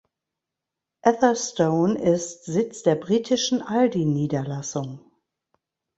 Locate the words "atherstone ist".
1.03-2.45